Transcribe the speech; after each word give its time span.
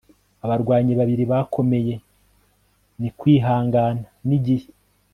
abarwanyi 0.45 0.93
babiri 0.99 1.23
bakomeye 1.31 1.93
ni 2.99 3.09
kwihangana 3.17 4.07
n'igihe 4.27 4.67